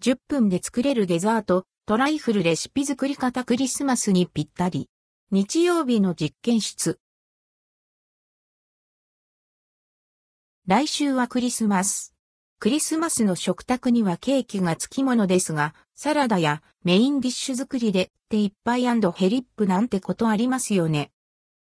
[0.00, 4.88] 10分で作れるデザート、トライフルレシピ作り方クリスマスにぴったり。
[5.32, 7.00] 日曜日の実験室。
[10.68, 12.14] 来週はクリスマス。
[12.60, 21.10] クリスマスの食卓にはケーキがつきものですが、サラダやメインディッシュ作りで手いっぱいヘリップなんてことありますよね。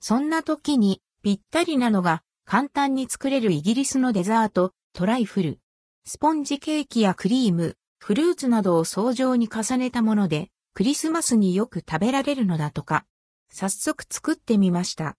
[0.00, 5.60] そんな時にぴったりなのが簡単に作れるイギリスのデザート、トライフル。
[6.04, 7.76] スポンジケーキやクリーム、
[8.08, 13.04] フルーツなどを相乗に重ねたもので、クリスマスによく食べられるのだとか。
[13.52, 15.18] 早速作ってみました。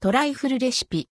[0.00, 1.10] トライフルレシピ。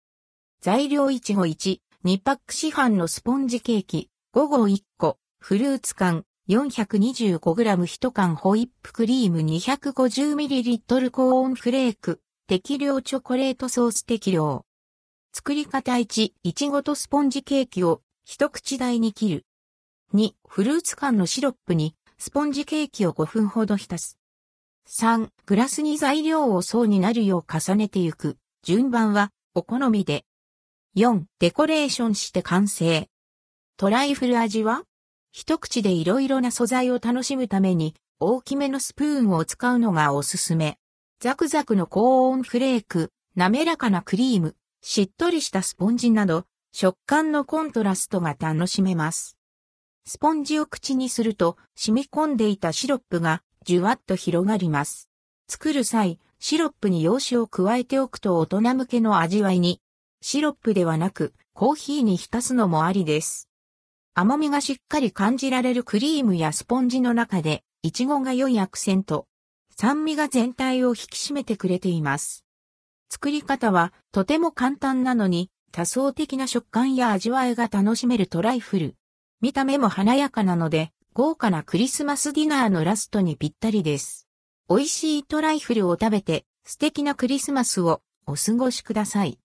[0.61, 14.65] 材料いちご1、2パック市販のスポンジケーキ、5号1個、フルーツ缶、425g 1缶ホイップクリーム 250ml コーンフレーク、適量チョコレートソース適量。
[15.33, 19.47] 作り方1、いちごとスポンジケーキを一口大に切る。
[20.13, 24.19] 2、フルーツ缶のシロップにスポンジケーキを5分ほど浸す。
[24.89, 28.37] 3、グラスに材料を層になるよう重ねてゆく。
[28.65, 30.25] 順番はお好みで。
[30.97, 33.09] 4、デコレーションして完成。
[33.77, 34.83] トライフル味は？
[35.31, 40.77] 一口でいろいろな素材を楽しむために大きめのスプーンを使うのがおすすめ。
[41.21, 49.37] ザクザクの高温フレーク、滑らかなクリーム、しっとりしたスポンジなど食感のコントラストが楽しめます。
[50.07, 55.09] スポンジを口にすると染み込んでいたシロップがじゅわっと広がります。
[55.49, 59.81] 作る際、シロップに洋酒を加えておくと大人向けの味わいに、
[60.23, 63.49] シロップではなくコーヒーに浸すのもありです。
[64.15, 69.27] 甘みがしっかり感じられるクリームやスポンジの中で、イチゴが良いアクセント。
[69.77, 72.45] 酸味が全体を引き締めてくれています。
[73.09, 78.97] 作り方はとても簡単なのに多層的な食感や味わいが楽しめるトライフル。
[79.41, 84.29] 見た目も華やかなので豪華なクリスマスディナーのラストにぴったりです。
[84.69, 89.39] 美味しいトライフルを食べて素敵なクリスマスをお過ごしください。